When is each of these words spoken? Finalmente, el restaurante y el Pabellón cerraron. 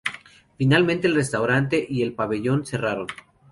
Finalmente, 0.57 1.05
el 1.05 1.13
restaurante 1.13 1.85
y 1.87 2.01
el 2.01 2.13
Pabellón 2.15 2.65
cerraron. 2.65 3.05